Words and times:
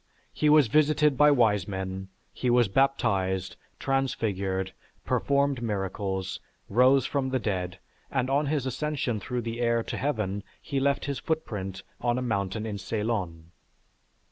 He 0.33 0.49
was 0.49 0.65
visited 0.65 1.15
by 1.15 1.29
wise 1.29 1.67
men, 1.67 2.07
he 2.33 2.49
was 2.49 2.67
baptized, 2.67 3.55
transfigured, 3.77 4.73
performed 5.05 5.61
miracles, 5.61 6.39
rose 6.69 7.05
from 7.05 7.29
the 7.29 7.37
dead, 7.37 7.77
and 8.09 8.27
on 8.27 8.47
his 8.47 8.65
ascension 8.65 9.19
through 9.19 9.41
the 9.41 9.59
air 9.61 9.83
to 9.83 9.97
heaven, 9.97 10.41
he 10.59 10.79
left 10.79 11.05
his 11.05 11.19
footprint 11.19 11.83
on 11.99 12.17
a 12.17 12.21
mountain 12.23 12.65
in 12.65 12.79
Ceylon. 12.79 13.51